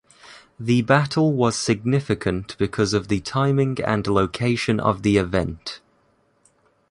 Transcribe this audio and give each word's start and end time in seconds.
The 0.59 0.81
battle 0.81 1.31
was 1.31 1.55
significant 1.55 2.57
because 2.57 2.95
of 2.95 3.07
the 3.07 3.19
timing 3.19 3.77
and 3.85 4.07
location 4.07 4.79
of 4.79 5.03
the 5.03 5.17
event. 5.17 5.79